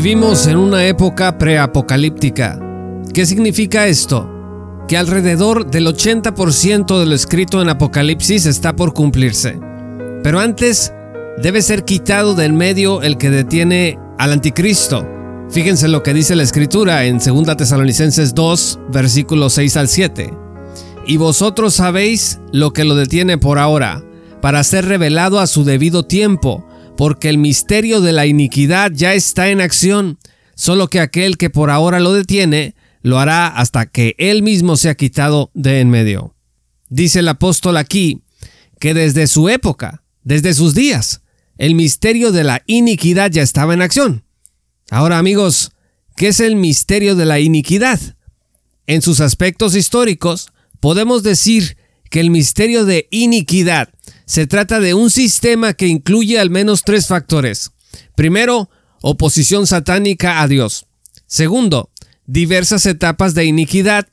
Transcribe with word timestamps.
Vivimos 0.00 0.46
en 0.46 0.56
una 0.58 0.86
época 0.86 1.38
preapocalíptica. 1.38 2.56
¿Qué 3.12 3.26
significa 3.26 3.88
esto? 3.88 4.30
Que 4.86 4.96
alrededor 4.96 5.68
del 5.68 5.88
80% 5.88 7.00
de 7.00 7.04
lo 7.04 7.16
escrito 7.16 7.60
en 7.60 7.68
Apocalipsis 7.68 8.46
está 8.46 8.76
por 8.76 8.94
cumplirse. 8.94 9.58
Pero 10.22 10.38
antes 10.38 10.92
debe 11.42 11.62
ser 11.62 11.84
quitado 11.84 12.36
del 12.36 12.52
medio 12.52 13.02
el 13.02 13.18
que 13.18 13.28
detiene 13.28 13.98
al 14.18 14.34
anticristo. 14.34 15.04
Fíjense 15.50 15.88
lo 15.88 16.04
que 16.04 16.14
dice 16.14 16.36
la 16.36 16.44
escritura 16.44 17.04
en 17.04 17.18
2 17.18 17.56
Tesalonicenses 17.56 18.36
2, 18.36 18.78
versículos 18.92 19.54
6 19.54 19.76
al 19.78 19.88
7. 19.88 20.32
Y 21.08 21.16
vosotros 21.16 21.74
sabéis 21.74 22.38
lo 22.52 22.72
que 22.72 22.84
lo 22.84 22.94
detiene 22.94 23.36
por 23.36 23.58
ahora, 23.58 24.04
para 24.40 24.62
ser 24.62 24.84
revelado 24.84 25.40
a 25.40 25.48
su 25.48 25.64
debido 25.64 26.04
tiempo 26.04 26.67
porque 26.98 27.28
el 27.28 27.38
misterio 27.38 28.00
de 28.00 28.10
la 28.10 28.26
iniquidad 28.26 28.90
ya 28.92 29.14
está 29.14 29.50
en 29.50 29.60
acción, 29.60 30.18
solo 30.56 30.88
que 30.88 30.98
aquel 30.98 31.38
que 31.38 31.48
por 31.48 31.70
ahora 31.70 32.00
lo 32.00 32.12
detiene, 32.12 32.74
lo 33.02 33.20
hará 33.20 33.46
hasta 33.46 33.86
que 33.86 34.16
él 34.18 34.42
mismo 34.42 34.76
sea 34.76 34.96
quitado 34.96 35.52
de 35.54 35.78
en 35.78 35.90
medio. 35.90 36.34
Dice 36.88 37.20
el 37.20 37.28
apóstol 37.28 37.76
aquí 37.76 38.24
que 38.80 38.94
desde 38.94 39.28
su 39.28 39.48
época, 39.48 40.02
desde 40.24 40.54
sus 40.54 40.74
días, 40.74 41.22
el 41.56 41.76
misterio 41.76 42.32
de 42.32 42.42
la 42.42 42.64
iniquidad 42.66 43.30
ya 43.30 43.42
estaba 43.42 43.74
en 43.74 43.82
acción. 43.82 44.24
Ahora 44.90 45.18
amigos, 45.18 45.70
¿qué 46.16 46.26
es 46.26 46.40
el 46.40 46.56
misterio 46.56 47.14
de 47.14 47.26
la 47.26 47.38
iniquidad? 47.38 48.00
En 48.88 49.02
sus 49.02 49.20
aspectos 49.20 49.76
históricos, 49.76 50.48
podemos 50.80 51.22
decir 51.22 51.76
que 52.10 52.20
el 52.20 52.30
misterio 52.30 52.84
de 52.84 53.08
iniquidad 53.10 53.90
se 54.24 54.46
trata 54.46 54.80
de 54.80 54.94
un 54.94 55.10
sistema 55.10 55.74
que 55.74 55.86
incluye 55.86 56.38
al 56.38 56.50
menos 56.50 56.82
tres 56.84 57.06
factores. 57.06 57.70
Primero, 58.14 58.70
oposición 59.00 59.66
satánica 59.66 60.42
a 60.42 60.48
Dios. 60.48 60.86
Segundo, 61.26 61.90
diversas 62.26 62.86
etapas 62.86 63.34
de 63.34 63.44
iniquidad. 63.44 64.06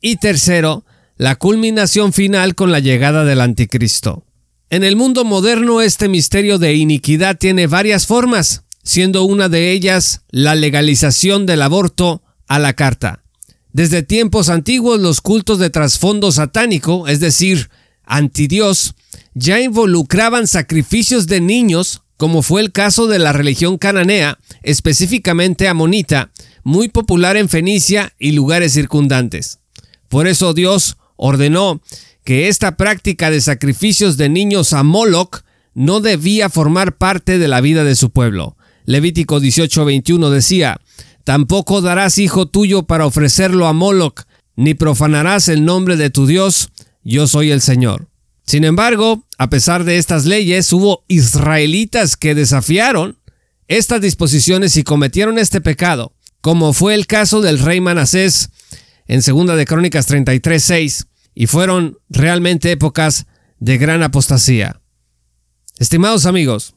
Y 0.00 0.16
tercero, 0.16 0.84
la 1.16 1.36
culminación 1.36 2.12
final 2.12 2.54
con 2.54 2.72
la 2.72 2.80
llegada 2.80 3.24
del 3.24 3.40
anticristo. 3.40 4.24
En 4.70 4.84
el 4.84 4.96
mundo 4.96 5.24
moderno 5.24 5.80
este 5.80 6.08
misterio 6.08 6.58
de 6.58 6.74
iniquidad 6.74 7.36
tiene 7.36 7.66
varias 7.66 8.06
formas, 8.06 8.62
siendo 8.82 9.24
una 9.24 9.48
de 9.48 9.72
ellas 9.72 10.22
la 10.30 10.54
legalización 10.54 11.44
del 11.44 11.62
aborto 11.62 12.22
a 12.46 12.58
la 12.58 12.72
carta. 12.74 13.24
Desde 13.72 14.02
tiempos 14.02 14.48
antiguos 14.48 15.00
los 15.00 15.20
cultos 15.20 15.58
de 15.58 15.70
trasfondo 15.70 16.32
satánico, 16.32 17.06
es 17.06 17.20
decir, 17.20 17.70
antidios, 18.04 18.94
ya 19.34 19.60
involucraban 19.60 20.46
sacrificios 20.46 21.26
de 21.26 21.40
niños, 21.40 22.02
como 22.16 22.42
fue 22.42 22.60
el 22.60 22.72
caso 22.72 23.06
de 23.06 23.18
la 23.18 23.32
religión 23.32 23.78
cananea, 23.78 24.38
específicamente 24.62 25.68
amonita, 25.68 26.30
muy 26.64 26.88
popular 26.88 27.36
en 27.36 27.48
Fenicia 27.48 28.12
y 28.18 28.32
lugares 28.32 28.72
circundantes. 28.72 29.60
Por 30.08 30.26
eso 30.26 30.52
Dios 30.52 30.96
ordenó 31.16 31.80
que 32.24 32.48
esta 32.48 32.76
práctica 32.76 33.30
de 33.30 33.40
sacrificios 33.40 34.16
de 34.16 34.28
niños 34.28 34.72
a 34.72 34.82
Moloch 34.82 35.42
no 35.74 36.00
debía 36.00 36.50
formar 36.50 36.96
parte 36.96 37.38
de 37.38 37.48
la 37.48 37.60
vida 37.60 37.84
de 37.84 37.94
su 37.94 38.10
pueblo. 38.10 38.56
Levítico 38.84 39.40
18:21 39.40 40.30
decía, 40.30 40.80
Tampoco 41.30 41.80
darás 41.80 42.18
hijo 42.18 42.48
tuyo 42.48 42.88
para 42.88 43.06
ofrecerlo 43.06 43.68
a 43.68 43.72
Moloch, 43.72 44.22
ni 44.56 44.74
profanarás 44.74 45.46
el 45.48 45.64
nombre 45.64 45.96
de 45.96 46.10
tu 46.10 46.26
Dios, 46.26 46.70
yo 47.04 47.28
soy 47.28 47.52
el 47.52 47.60
Señor. 47.60 48.08
Sin 48.44 48.64
embargo, 48.64 49.28
a 49.38 49.48
pesar 49.48 49.84
de 49.84 49.98
estas 49.98 50.24
leyes, 50.24 50.72
hubo 50.72 51.04
israelitas 51.06 52.16
que 52.16 52.34
desafiaron 52.34 53.16
estas 53.68 54.00
disposiciones 54.00 54.76
y 54.76 54.82
cometieron 54.82 55.38
este 55.38 55.60
pecado, 55.60 56.16
como 56.40 56.72
fue 56.72 56.94
el 56.94 57.06
caso 57.06 57.40
del 57.40 57.60
rey 57.60 57.80
Manasés 57.80 58.50
en 59.06 59.20
2 59.20 59.56
de 59.56 59.66
Crónicas 59.66 60.08
33:6, 60.08 61.06
y 61.36 61.46
fueron 61.46 61.96
realmente 62.08 62.72
épocas 62.72 63.26
de 63.60 63.78
gran 63.78 64.02
apostasía. 64.02 64.80
Estimados 65.78 66.26
amigos, 66.26 66.74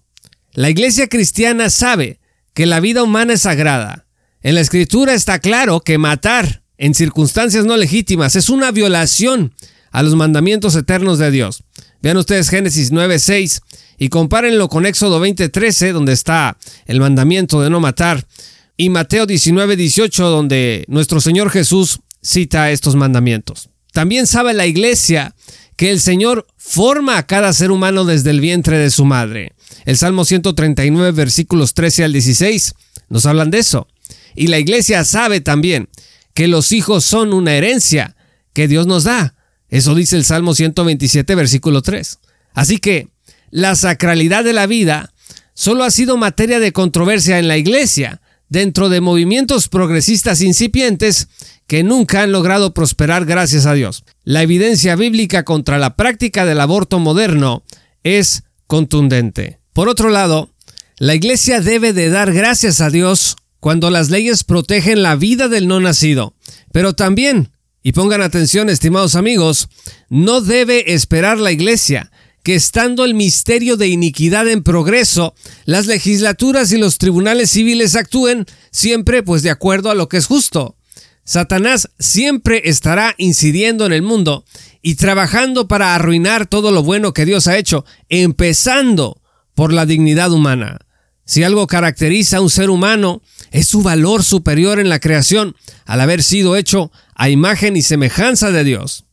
la 0.51 0.69
iglesia 0.69 1.07
cristiana 1.07 1.71
sabe 1.71 2.19
que 2.53 2.67
la 2.67 2.79
vida 2.81 3.01
humana 3.01 3.33
es 3.33 3.41
sagrada. 3.41 4.03
En 4.43 4.55
la 4.55 4.61
escritura 4.61 5.13
está 5.13 5.39
claro 5.39 5.79
que 5.79 5.97
matar 5.97 6.63
en 6.77 6.93
circunstancias 6.93 7.63
no 7.63 7.77
legítimas 7.77 8.35
es 8.35 8.49
una 8.49 8.71
violación 8.71 9.53
a 9.89 10.03
los 10.03 10.15
mandamientos 10.15 10.75
eternos 10.75 11.17
de 11.17 11.31
Dios. 11.31 11.63
Vean 12.01 12.17
ustedes 12.17 12.49
Génesis 12.49 12.91
9:6 12.91 13.61
y 13.97 14.09
compárenlo 14.09 14.67
con 14.67 14.85
Éxodo 14.85 15.21
20:13 15.21 15.93
donde 15.93 16.11
está 16.11 16.57
el 16.87 16.99
mandamiento 16.99 17.61
de 17.61 17.69
no 17.69 17.79
matar 17.79 18.27
y 18.75 18.89
Mateo 18.89 19.25
19:18 19.25 20.29
donde 20.29 20.83
nuestro 20.89 21.21
Señor 21.21 21.49
Jesús 21.49 22.01
cita 22.21 22.69
estos 22.69 22.97
mandamientos. 22.97 23.69
También 23.93 24.27
sabe 24.27 24.53
la 24.53 24.65
iglesia 24.65 25.33
que 25.77 25.89
el 25.89 26.01
Señor 26.01 26.47
forma 26.57 27.17
a 27.17 27.27
cada 27.27 27.53
ser 27.53 27.71
humano 27.71 28.03
desde 28.03 28.31
el 28.31 28.41
vientre 28.41 28.77
de 28.77 28.89
su 28.89 29.05
madre. 29.05 29.53
El 29.85 29.95
Salmo 29.95 30.25
139 30.25 31.11
versículos 31.13 31.73
13 31.73 32.03
al 32.03 32.11
16 32.11 32.73
nos 33.07 33.25
hablan 33.25 33.49
de 33.49 33.59
eso. 33.59 33.87
Y 34.35 34.47
la 34.47 34.59
iglesia 34.59 35.03
sabe 35.03 35.41
también 35.41 35.89
que 36.33 36.47
los 36.47 36.71
hijos 36.71 37.05
son 37.05 37.33
una 37.33 37.55
herencia 37.55 38.15
que 38.53 38.67
Dios 38.67 38.87
nos 38.87 39.03
da. 39.03 39.35
Eso 39.69 39.95
dice 39.95 40.15
el 40.15 40.25
Salmo 40.25 40.53
127, 40.53 41.35
versículo 41.35 41.81
3. 41.81 42.19
Así 42.53 42.77
que 42.77 43.09
la 43.49 43.75
sacralidad 43.75 44.43
de 44.43 44.53
la 44.53 44.67
vida 44.67 45.13
solo 45.53 45.83
ha 45.83 45.91
sido 45.91 46.17
materia 46.17 46.59
de 46.59 46.71
controversia 46.71 47.39
en 47.39 47.47
la 47.47 47.57
Iglesia, 47.57 48.21
dentro 48.49 48.89
de 48.89 49.01
movimientos 49.01 49.67
progresistas 49.67 50.41
incipientes 50.41 51.27
que 51.65 51.83
nunca 51.83 52.21
han 52.21 52.31
logrado 52.31 52.73
prosperar 52.73 53.25
gracias 53.25 53.65
a 53.65 53.73
Dios. 53.73 54.03
La 54.23 54.43
evidencia 54.43 54.95
bíblica 54.95 55.43
contra 55.43 55.79
la 55.79 55.95
práctica 55.95 56.45
del 56.45 56.59
aborto 56.59 56.99
moderno 56.99 57.63
es 58.03 58.43
contundente. 58.67 59.59
Por 59.73 59.89
otro 59.89 60.09
lado, 60.09 60.51
la 60.97 61.15
Iglesia 61.15 61.61
debe 61.61 61.93
de 61.93 62.09
dar 62.09 62.31
gracias 62.31 62.79
a 62.79 62.89
Dios 62.89 63.35
cuando 63.63 63.89
las 63.89 64.09
leyes 64.09 64.43
protegen 64.43 65.03
la 65.03 65.15
vida 65.15 65.47
del 65.47 65.69
no 65.69 65.79
nacido, 65.79 66.33
pero 66.73 66.95
también 66.95 67.53
y 67.81 67.93
pongan 67.93 68.21
atención, 68.21 68.69
estimados 68.69 69.15
amigos, 69.15 69.69
no 70.09 70.41
debe 70.41 70.93
esperar 70.93 71.39
la 71.39 71.53
Iglesia 71.53 72.11
que 72.43 72.55
estando 72.55 73.05
el 73.05 73.13
misterio 73.13 73.77
de 73.77 73.87
iniquidad 73.87 74.49
en 74.49 74.63
progreso, 74.63 75.33
las 75.63 75.87
legislaturas 75.87 76.73
y 76.73 76.77
los 76.77 76.97
tribunales 76.97 77.51
civiles 77.51 77.95
actúen 77.95 78.47
siempre 78.69 79.23
pues 79.23 79.43
de 79.43 79.51
acuerdo 79.51 79.89
a 79.89 79.95
lo 79.95 80.09
que 80.09 80.17
es 80.17 80.25
justo. 80.25 80.75
Satanás 81.23 81.89
siempre 81.99 82.63
estará 82.65 83.15
incidiendo 83.17 83.85
en 83.85 83.93
el 83.93 84.01
mundo 84.01 84.43
y 84.81 84.95
trabajando 84.95 85.69
para 85.69 85.95
arruinar 85.95 86.47
todo 86.47 86.71
lo 86.71 86.83
bueno 86.83 87.13
que 87.13 87.23
Dios 87.23 87.47
ha 87.47 87.57
hecho, 87.57 87.85
empezando 88.09 89.21
por 89.55 89.71
la 89.71 89.85
dignidad 89.85 90.33
humana. 90.33 90.79
Si 91.25 91.43
algo 91.43 91.67
caracteriza 91.67 92.37
a 92.37 92.41
un 92.41 92.49
ser 92.49 92.69
humano, 92.69 93.21
es 93.51 93.67
su 93.67 93.81
valor 93.81 94.23
superior 94.23 94.79
en 94.79 94.89
la 94.89 94.99
creación, 94.99 95.55
al 95.85 96.01
haber 96.01 96.23
sido 96.23 96.55
hecho 96.55 96.91
a 97.15 97.29
imagen 97.29 97.77
y 97.77 97.81
semejanza 97.81 98.51
de 98.51 98.63
Dios. 98.63 99.05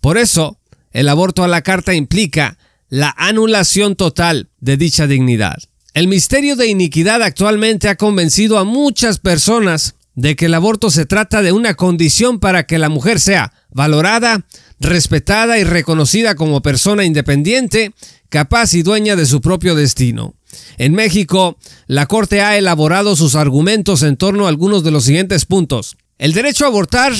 Por 0.00 0.16
eso, 0.16 0.58
el 0.92 1.08
aborto 1.08 1.44
a 1.44 1.48
la 1.48 1.62
carta 1.62 1.94
implica 1.94 2.58
la 2.88 3.14
anulación 3.16 3.94
total 3.94 4.48
de 4.58 4.76
dicha 4.76 5.06
dignidad. 5.06 5.58
El 5.92 6.08
misterio 6.08 6.56
de 6.56 6.68
iniquidad 6.68 7.22
actualmente 7.22 7.88
ha 7.88 7.96
convencido 7.96 8.58
a 8.58 8.64
muchas 8.64 9.18
personas 9.18 9.96
de 10.14 10.36
que 10.36 10.46
el 10.46 10.54
aborto 10.54 10.90
se 10.90 11.06
trata 11.06 11.42
de 11.42 11.52
una 11.52 11.74
condición 11.74 12.40
para 12.40 12.64
que 12.66 12.78
la 12.78 12.88
mujer 12.88 13.20
sea 13.20 13.52
valorada, 13.70 14.44
respetada 14.80 15.58
y 15.58 15.64
reconocida 15.64 16.34
como 16.34 16.62
persona 16.62 17.04
independiente, 17.04 17.92
capaz 18.28 18.74
y 18.74 18.82
dueña 18.82 19.16
de 19.16 19.26
su 19.26 19.40
propio 19.40 19.74
destino. 19.74 20.34
En 20.78 20.94
México, 20.94 21.58
la 21.86 22.06
Corte 22.06 22.42
ha 22.42 22.56
elaborado 22.56 23.16
sus 23.16 23.34
argumentos 23.34 24.02
en 24.02 24.16
torno 24.16 24.46
a 24.46 24.48
algunos 24.48 24.84
de 24.84 24.90
los 24.90 25.04
siguientes 25.04 25.44
puntos. 25.44 25.96
El 26.18 26.32
derecho 26.32 26.64
a 26.64 26.68
abortar 26.68 27.12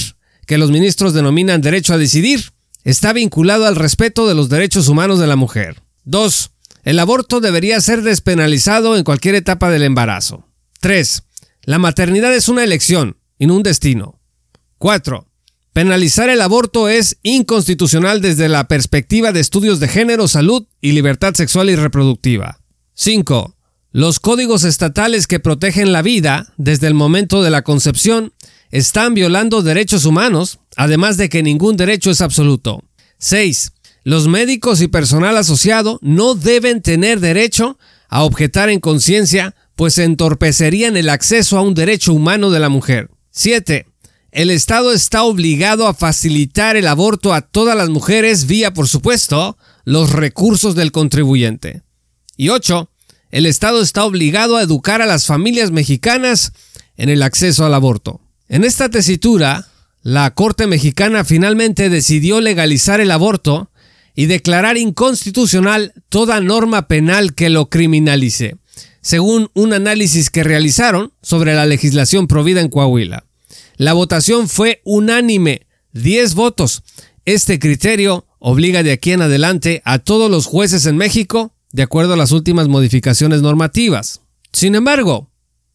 que 0.46 0.58
los 0.58 0.70
ministros 0.70 1.14
denominan 1.14 1.60
derecho 1.60 1.94
a 1.94 1.98
decidir, 1.98 2.52
está 2.84 3.12
vinculado 3.12 3.66
al 3.66 3.76
respeto 3.76 4.26
de 4.26 4.34
los 4.34 4.48
derechos 4.48 4.88
humanos 4.88 5.18
de 5.18 5.26
la 5.26 5.36
mujer. 5.36 5.82
2. 6.04 6.50
El 6.82 6.98
aborto 6.98 7.40
debería 7.40 7.80
ser 7.80 8.02
despenalizado 8.02 8.96
en 8.96 9.04
cualquier 9.04 9.34
etapa 9.34 9.70
del 9.70 9.82
embarazo. 9.82 10.46
3. 10.80 11.22
La 11.64 11.78
maternidad 11.78 12.34
es 12.34 12.48
una 12.48 12.64
elección 12.64 13.16
y 13.38 13.46
no 13.46 13.54
un 13.54 13.62
destino. 13.62 14.18
4. 14.78 15.26
Penalizar 15.72 16.30
el 16.30 16.40
aborto 16.40 16.88
es 16.88 17.18
inconstitucional 17.22 18.20
desde 18.20 18.48
la 18.48 18.66
perspectiva 18.66 19.30
de 19.30 19.40
estudios 19.40 19.78
de 19.78 19.88
género, 19.88 20.26
salud 20.26 20.66
y 20.80 20.92
libertad 20.92 21.34
sexual 21.34 21.70
y 21.70 21.76
reproductiva. 21.76 22.59
5. 23.02 23.56
Los 23.92 24.20
códigos 24.20 24.62
estatales 24.64 25.26
que 25.26 25.40
protegen 25.40 25.90
la 25.90 26.02
vida 26.02 26.52
desde 26.58 26.86
el 26.86 26.92
momento 26.92 27.42
de 27.42 27.48
la 27.48 27.62
concepción 27.62 28.34
están 28.70 29.14
violando 29.14 29.62
derechos 29.62 30.04
humanos, 30.04 30.58
además 30.76 31.16
de 31.16 31.30
que 31.30 31.42
ningún 31.42 31.78
derecho 31.78 32.10
es 32.10 32.20
absoluto. 32.20 32.84
6. 33.16 33.72
Los 34.04 34.28
médicos 34.28 34.82
y 34.82 34.88
personal 34.88 35.38
asociado 35.38 35.98
no 36.02 36.34
deben 36.34 36.82
tener 36.82 37.20
derecho 37.20 37.78
a 38.10 38.22
objetar 38.22 38.68
en 38.68 38.80
conciencia 38.80 39.54
pues 39.76 39.96
entorpecerían 39.96 40.98
el 40.98 41.08
acceso 41.08 41.56
a 41.56 41.62
un 41.62 41.72
derecho 41.72 42.12
humano 42.12 42.50
de 42.50 42.60
la 42.60 42.68
mujer. 42.68 43.08
7. 43.30 43.86
El 44.30 44.50
Estado 44.50 44.92
está 44.92 45.22
obligado 45.22 45.86
a 45.86 45.94
facilitar 45.94 46.76
el 46.76 46.86
aborto 46.86 47.32
a 47.32 47.40
todas 47.40 47.78
las 47.78 47.88
mujeres 47.88 48.44
vía, 48.44 48.74
por 48.74 48.88
supuesto, 48.88 49.56
los 49.86 50.12
recursos 50.12 50.74
del 50.74 50.92
contribuyente. 50.92 51.82
Y 52.40 52.48
8. 52.48 52.89
El 53.30 53.46
Estado 53.46 53.80
está 53.80 54.04
obligado 54.04 54.56
a 54.56 54.62
educar 54.62 55.02
a 55.02 55.06
las 55.06 55.26
familias 55.26 55.70
mexicanas 55.70 56.52
en 56.96 57.08
el 57.08 57.22
acceso 57.22 57.64
al 57.64 57.74
aborto. 57.74 58.20
En 58.48 58.64
esta 58.64 58.88
tesitura, 58.88 59.68
la 60.02 60.34
Corte 60.34 60.66
mexicana 60.66 61.24
finalmente 61.24 61.90
decidió 61.90 62.40
legalizar 62.40 63.00
el 63.00 63.10
aborto 63.10 63.70
y 64.16 64.26
declarar 64.26 64.76
inconstitucional 64.76 65.92
toda 66.08 66.40
norma 66.40 66.88
penal 66.88 67.34
que 67.34 67.50
lo 67.50 67.70
criminalice, 67.70 68.56
según 69.00 69.50
un 69.54 69.72
análisis 69.72 70.30
que 70.30 70.42
realizaron 70.42 71.12
sobre 71.22 71.54
la 71.54 71.66
legislación 71.66 72.26
provida 72.26 72.60
en 72.60 72.68
Coahuila. 72.68 73.24
La 73.76 73.92
votación 73.92 74.48
fue 74.48 74.82
unánime, 74.84 75.66
10 75.92 76.34
votos. 76.34 76.82
Este 77.24 77.58
criterio 77.58 78.26
obliga 78.40 78.82
de 78.82 78.92
aquí 78.92 79.12
en 79.12 79.22
adelante 79.22 79.82
a 79.84 80.00
todos 80.00 80.30
los 80.30 80.46
jueces 80.46 80.86
en 80.86 80.96
México, 80.96 81.54
de 81.72 81.82
acuerdo 81.82 82.14
a 82.14 82.16
las 82.16 82.32
últimas 82.32 82.68
modificaciones 82.68 83.42
normativas. 83.42 84.22
Sin 84.52 84.74
embargo, 84.74 85.30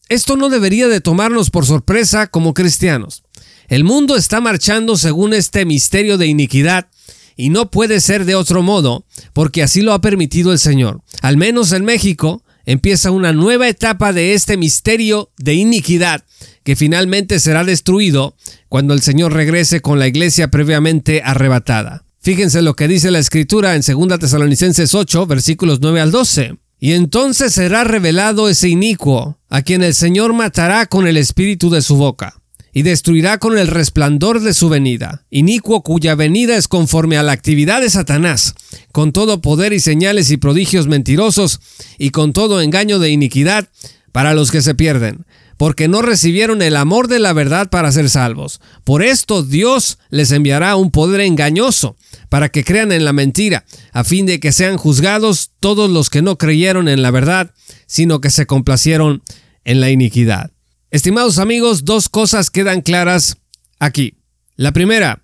esto 0.09 0.35
no 0.37 0.49
debería 0.49 0.87
de 0.87 1.01
tomarnos 1.01 1.49
por 1.49 1.65
sorpresa 1.65 2.27
como 2.27 2.53
cristianos. 2.53 3.23
El 3.67 3.83
mundo 3.83 4.15
está 4.15 4.41
marchando 4.41 4.97
según 4.97 5.33
este 5.33 5.65
misterio 5.65 6.17
de 6.17 6.27
iniquidad 6.27 6.87
y 7.35 7.49
no 7.49 7.71
puede 7.71 7.99
ser 7.99 8.25
de 8.25 8.35
otro 8.35 8.61
modo, 8.61 9.05
porque 9.33 9.63
así 9.63 9.81
lo 9.81 9.93
ha 9.93 10.01
permitido 10.01 10.51
el 10.51 10.59
Señor. 10.59 11.01
Al 11.21 11.37
menos 11.37 11.71
en 11.71 11.83
México 11.83 12.43
empieza 12.65 13.11
una 13.11 13.33
nueva 13.33 13.67
etapa 13.67 14.13
de 14.13 14.33
este 14.33 14.57
misterio 14.57 15.31
de 15.37 15.55
iniquidad 15.55 16.23
que 16.63 16.75
finalmente 16.75 17.39
será 17.39 17.63
destruido 17.63 18.35
cuando 18.69 18.93
el 18.93 19.01
Señor 19.01 19.33
regrese 19.33 19.81
con 19.81 19.99
la 19.99 20.07
iglesia 20.07 20.49
previamente 20.49 21.21
arrebatada. 21.23 22.04
Fíjense 22.25 22.63
lo 22.63 22.75
que 22.75 22.87
dice 22.87 23.11
la 23.11 23.19
escritura 23.19 23.75
en 23.75 23.81
2 23.81 24.17
Tesalonicenses 24.17 24.95
8, 24.95 25.27
versículos 25.27 25.77
9 25.79 26.01
al 26.01 26.09
12. 26.09 26.55
Y 26.79 26.93
entonces 26.93 27.53
será 27.53 27.83
revelado 27.83 28.49
ese 28.49 28.67
inicuo, 28.67 29.37
a 29.47 29.61
quien 29.61 29.83
el 29.83 29.93
Señor 29.93 30.33
matará 30.33 30.87
con 30.87 31.05
el 31.05 31.17
espíritu 31.17 31.69
de 31.69 31.83
su 31.83 31.97
boca 31.97 32.41
y 32.73 32.81
destruirá 32.81 33.37
con 33.37 33.59
el 33.59 33.67
resplandor 33.67 34.39
de 34.39 34.55
su 34.55 34.69
venida, 34.69 35.23
inicuo 35.29 35.83
cuya 35.83 36.15
venida 36.15 36.57
es 36.57 36.67
conforme 36.67 37.15
a 37.19 37.21
la 37.21 37.31
actividad 37.31 37.81
de 37.81 37.91
Satanás, 37.91 38.55
con 38.91 39.11
todo 39.11 39.39
poder 39.39 39.71
y 39.71 39.79
señales 39.79 40.31
y 40.31 40.37
prodigios 40.37 40.87
mentirosos, 40.87 41.59
y 41.99 42.09
con 42.09 42.33
todo 42.33 42.59
engaño 42.59 42.97
de 42.97 43.11
iniquidad 43.11 43.69
para 44.11 44.33
los 44.33 44.49
que 44.49 44.63
se 44.63 44.73
pierden, 44.73 45.25
porque 45.57 45.87
no 45.87 46.01
recibieron 46.01 46.61
el 46.61 46.75
amor 46.75 47.07
de 47.07 47.19
la 47.19 47.33
verdad 47.33 47.69
para 47.69 47.91
ser 47.91 48.09
salvos. 48.09 48.59
Por 48.83 49.03
esto 49.03 49.43
Dios 49.43 49.99
les 50.09 50.31
enviará 50.31 50.75
un 50.75 50.91
poder 50.91 51.21
engañoso, 51.21 51.95
para 52.29 52.49
que 52.49 52.63
crean 52.63 52.91
en 52.91 53.05
la 53.05 53.13
mentira, 53.13 53.65
a 53.93 54.03
fin 54.03 54.25
de 54.25 54.39
que 54.39 54.51
sean 54.51 54.77
juzgados 54.77 55.51
todos 55.59 55.89
los 55.89 56.09
que 56.09 56.21
no 56.21 56.37
creyeron 56.37 56.87
en 56.87 57.01
la 57.01 57.11
verdad, 57.11 57.53
sino 57.87 58.21
que 58.21 58.29
se 58.29 58.45
complacieron 58.45 59.23
en 59.63 59.79
la 59.79 59.89
iniquidad. 59.89 60.51
Estimados 60.91 61.39
amigos, 61.39 61.85
dos 61.85 62.09
cosas 62.09 62.49
quedan 62.49 62.81
claras 62.81 63.37
aquí. 63.79 64.17
La 64.55 64.71
primera, 64.71 65.23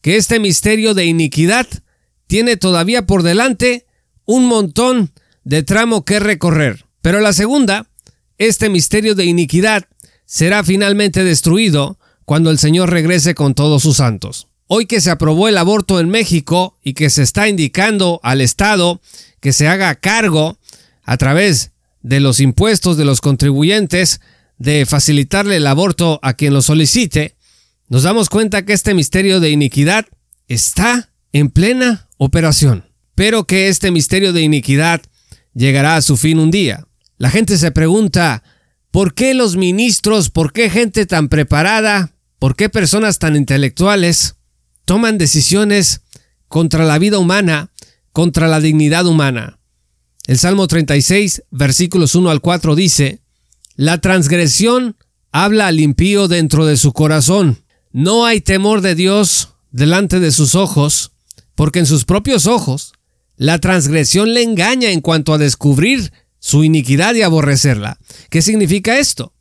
que 0.00 0.16
este 0.16 0.40
misterio 0.40 0.94
de 0.94 1.04
iniquidad 1.04 1.66
tiene 2.26 2.56
todavía 2.56 3.06
por 3.06 3.22
delante 3.22 3.86
un 4.24 4.46
montón 4.46 5.12
de 5.44 5.62
tramo 5.62 6.04
que 6.04 6.18
recorrer. 6.18 6.86
Pero 7.02 7.20
la 7.20 7.32
segunda, 7.32 7.90
este 8.46 8.68
misterio 8.68 9.14
de 9.14 9.24
iniquidad 9.24 9.84
será 10.24 10.64
finalmente 10.64 11.24
destruido 11.24 11.98
cuando 12.24 12.50
el 12.50 12.58
Señor 12.58 12.90
regrese 12.90 13.34
con 13.34 13.54
todos 13.54 13.82
sus 13.82 13.98
santos. 13.98 14.48
Hoy 14.66 14.86
que 14.86 15.00
se 15.00 15.10
aprobó 15.10 15.48
el 15.48 15.58
aborto 15.58 16.00
en 16.00 16.08
México 16.08 16.78
y 16.82 16.94
que 16.94 17.10
se 17.10 17.22
está 17.22 17.48
indicando 17.48 18.20
al 18.22 18.40
Estado 18.40 19.00
que 19.40 19.52
se 19.52 19.68
haga 19.68 19.94
cargo 19.96 20.58
a 21.02 21.16
través 21.16 21.72
de 22.00 22.20
los 22.20 22.40
impuestos 22.40 22.96
de 22.96 23.04
los 23.04 23.20
contribuyentes 23.20 24.20
de 24.58 24.86
facilitarle 24.86 25.56
el 25.56 25.66
aborto 25.66 26.20
a 26.22 26.34
quien 26.34 26.54
lo 26.54 26.62
solicite, 26.62 27.36
nos 27.88 28.04
damos 28.04 28.28
cuenta 28.28 28.64
que 28.64 28.72
este 28.72 28.94
misterio 28.94 29.40
de 29.40 29.50
iniquidad 29.50 30.06
está 30.46 31.10
en 31.32 31.50
plena 31.50 32.08
operación, 32.16 32.86
pero 33.14 33.44
que 33.44 33.68
este 33.68 33.90
misterio 33.90 34.32
de 34.32 34.42
iniquidad 34.42 35.02
llegará 35.54 35.96
a 35.96 36.02
su 36.02 36.16
fin 36.16 36.38
un 36.38 36.50
día. 36.50 36.86
La 37.18 37.30
gente 37.30 37.56
se 37.58 37.70
pregunta, 37.70 38.42
¿por 38.90 39.14
qué 39.14 39.34
los 39.34 39.56
ministros, 39.56 40.30
por 40.30 40.52
qué 40.52 40.70
gente 40.70 41.06
tan 41.06 41.28
preparada, 41.28 42.12
por 42.38 42.56
qué 42.56 42.68
personas 42.68 43.18
tan 43.18 43.36
intelectuales 43.36 44.36
toman 44.84 45.18
decisiones 45.18 46.02
contra 46.48 46.84
la 46.84 46.98
vida 46.98 47.18
humana, 47.18 47.70
contra 48.12 48.48
la 48.48 48.60
dignidad 48.60 49.06
humana? 49.06 49.58
El 50.26 50.38
Salmo 50.38 50.66
36, 50.66 51.42
versículos 51.50 52.14
1 52.14 52.30
al 52.30 52.40
4 52.40 52.74
dice, 52.74 53.22
la 53.74 53.98
transgresión 53.98 54.96
habla 55.32 55.66
al 55.66 55.80
impío 55.80 56.28
dentro 56.28 56.66
de 56.66 56.76
su 56.76 56.92
corazón. 56.92 57.64
No 57.90 58.26
hay 58.26 58.40
temor 58.40 58.82
de 58.82 58.94
Dios 58.94 59.54
delante 59.70 60.20
de 60.20 60.30
sus 60.30 60.54
ojos, 60.54 61.12
porque 61.54 61.78
en 61.78 61.86
sus 61.86 62.04
propios 62.04 62.46
ojos 62.46 62.92
la 63.36 63.58
transgresión 63.58 64.34
le 64.34 64.42
engaña 64.42 64.90
en 64.90 65.00
cuanto 65.00 65.32
a 65.32 65.38
descubrir 65.38 66.12
su 66.42 66.64
iniquidad 66.64 67.14
y 67.14 67.22
aborrecerla. 67.22 67.98
¿Qué 68.28 68.42
significa 68.42 68.98
esto? 68.98 69.32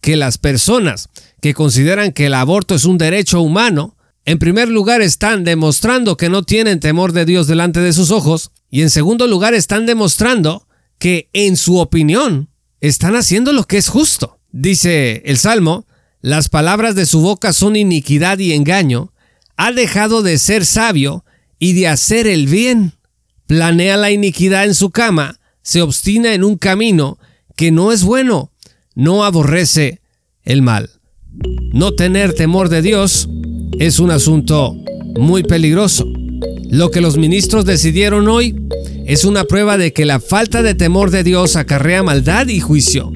Que 0.00 0.16
las 0.16 0.38
personas 0.38 1.10
que 1.42 1.52
consideran 1.52 2.12
que 2.12 2.26
el 2.26 2.34
aborto 2.34 2.74
es 2.74 2.86
un 2.86 2.96
derecho 2.96 3.42
humano, 3.42 3.96
en 4.24 4.38
primer 4.38 4.68
lugar 4.68 5.02
están 5.02 5.44
demostrando 5.44 6.16
que 6.16 6.30
no 6.30 6.42
tienen 6.42 6.80
temor 6.80 7.12
de 7.12 7.26
Dios 7.26 7.48
delante 7.48 7.80
de 7.80 7.92
sus 7.92 8.10
ojos, 8.10 8.50
y 8.70 8.80
en 8.80 8.88
segundo 8.88 9.26
lugar 9.26 9.52
están 9.52 9.84
demostrando 9.84 10.66
que 10.98 11.28
en 11.34 11.58
su 11.58 11.76
opinión 11.76 12.48
están 12.80 13.14
haciendo 13.14 13.52
lo 13.52 13.64
que 13.64 13.76
es 13.76 13.88
justo. 13.88 14.38
Dice 14.50 15.22
el 15.26 15.36
Salmo, 15.36 15.86
las 16.22 16.48
palabras 16.48 16.94
de 16.94 17.04
su 17.04 17.20
boca 17.20 17.52
son 17.52 17.76
iniquidad 17.76 18.38
y 18.38 18.54
engaño, 18.54 19.12
ha 19.58 19.70
dejado 19.72 20.22
de 20.22 20.38
ser 20.38 20.64
sabio 20.64 21.26
y 21.58 21.74
de 21.74 21.88
hacer 21.88 22.26
el 22.26 22.46
bien. 22.46 22.94
Planea 23.46 23.98
la 23.98 24.10
iniquidad 24.10 24.64
en 24.64 24.74
su 24.74 24.90
cama, 24.90 25.38
se 25.62 25.82
obstina 25.82 26.34
en 26.34 26.44
un 26.44 26.56
camino 26.56 27.18
que 27.56 27.70
no 27.70 27.92
es 27.92 28.04
bueno, 28.04 28.52
no 28.94 29.24
aborrece 29.24 30.00
el 30.44 30.62
mal. 30.62 30.90
No 31.72 31.94
tener 31.94 32.32
temor 32.32 32.68
de 32.68 32.82
Dios 32.82 33.28
es 33.78 33.98
un 33.98 34.10
asunto 34.10 34.76
muy 35.18 35.42
peligroso. 35.42 36.06
Lo 36.70 36.90
que 36.90 37.00
los 37.00 37.16
ministros 37.16 37.64
decidieron 37.64 38.28
hoy 38.28 38.54
es 39.06 39.24
una 39.24 39.44
prueba 39.44 39.78
de 39.78 39.92
que 39.92 40.04
la 40.04 40.20
falta 40.20 40.62
de 40.62 40.74
temor 40.74 41.10
de 41.10 41.24
Dios 41.24 41.56
acarrea 41.56 42.02
maldad 42.02 42.48
y 42.48 42.60
juicio. 42.60 43.12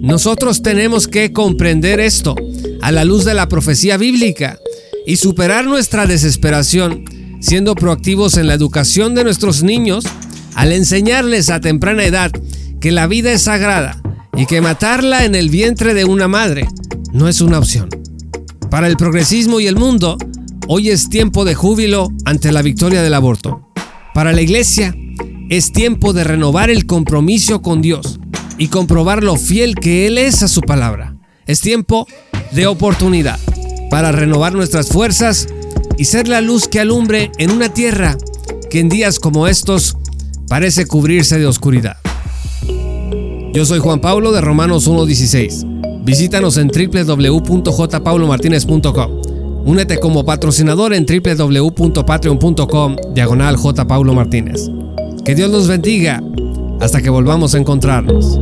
Nosotros 0.00 0.62
tenemos 0.62 1.08
que 1.08 1.32
comprender 1.32 2.00
esto 2.00 2.34
a 2.82 2.92
la 2.92 3.04
luz 3.04 3.24
de 3.24 3.34
la 3.34 3.48
profecía 3.48 3.96
bíblica 3.96 4.58
y 5.06 5.16
superar 5.16 5.66
nuestra 5.66 6.06
desesperación 6.06 7.04
siendo 7.40 7.74
proactivos 7.74 8.38
en 8.38 8.46
la 8.46 8.54
educación 8.54 9.14
de 9.14 9.24
nuestros 9.24 9.62
niños 9.62 10.04
al 10.54 10.72
enseñarles 10.72 11.50
a 11.50 11.60
temprana 11.60 12.04
edad 12.04 12.30
que 12.80 12.92
la 12.92 13.06
vida 13.06 13.32
es 13.32 13.42
sagrada 13.42 14.00
y 14.36 14.46
que 14.46 14.60
matarla 14.60 15.24
en 15.24 15.34
el 15.34 15.50
vientre 15.50 15.94
de 15.94 16.04
una 16.04 16.28
madre 16.28 16.66
no 17.12 17.28
es 17.28 17.40
una 17.40 17.58
opción. 17.58 17.88
Para 18.70 18.88
el 18.88 18.96
progresismo 18.96 19.60
y 19.60 19.66
el 19.66 19.76
mundo, 19.76 20.18
hoy 20.66 20.90
es 20.90 21.08
tiempo 21.08 21.44
de 21.44 21.54
júbilo 21.54 22.08
ante 22.24 22.50
la 22.50 22.62
victoria 22.62 23.02
del 23.02 23.14
aborto. 23.14 23.70
Para 24.14 24.32
la 24.32 24.42
iglesia, 24.42 24.94
es 25.48 25.72
tiempo 25.72 26.12
de 26.12 26.24
renovar 26.24 26.70
el 26.70 26.86
compromiso 26.86 27.62
con 27.62 27.82
Dios 27.82 28.18
y 28.58 28.68
comprobar 28.68 29.22
lo 29.22 29.36
fiel 29.36 29.74
que 29.76 30.06
Él 30.06 30.18
es 30.18 30.42
a 30.42 30.48
su 30.48 30.60
palabra. 30.62 31.16
Es 31.46 31.60
tiempo 31.60 32.06
de 32.52 32.66
oportunidad 32.66 33.38
para 33.90 34.10
renovar 34.10 34.54
nuestras 34.54 34.88
fuerzas 34.88 35.46
y 35.96 36.06
ser 36.06 36.26
la 36.26 36.40
luz 36.40 36.66
que 36.66 36.80
alumbre 36.80 37.30
en 37.38 37.50
una 37.50 37.68
tierra 37.68 38.16
que 38.70 38.80
en 38.80 38.88
días 38.88 39.20
como 39.20 39.46
estos 39.46 39.96
parece 40.48 40.86
cubrirse 40.86 41.38
de 41.38 41.46
oscuridad. 41.46 41.96
Yo 43.52 43.64
soy 43.64 43.78
Juan 43.78 44.00
Pablo 44.00 44.32
de 44.32 44.40
Romanos 44.40 44.88
1.16. 44.88 46.02
Visítanos 46.04 46.56
en 46.58 46.68
www.jpaulomartinez.com. 46.68 49.22
Únete 49.64 49.98
como 49.98 50.24
patrocinador 50.24 50.92
en 50.92 51.06
www.patreon.com 51.06 52.96
diagonal 53.14 53.56
J. 53.56 53.84
Martínez. 53.84 54.68
Que 55.24 55.34
Dios 55.34 55.50
los 55.50 55.66
bendiga 55.68 56.22
hasta 56.80 57.00
que 57.00 57.08
volvamos 57.08 57.54
a 57.54 57.58
encontrarnos. 57.58 58.38